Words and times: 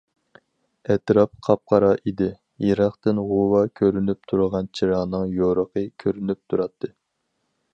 ئەتراپ 0.93 1.33
قاپقارا 1.47 1.89
ئىدى، 2.11 2.29
يىراقتىن 2.67 3.21
غۇۋا 3.33 3.61
كۆرۈنۈپ 3.81 4.31
تۇرغان 4.33 4.71
چىراغنىڭ 4.79 5.29
يورۇقى 5.41 5.85
كۆرۈنۈپ 6.05 6.43
تۇراتتى. 6.51 6.91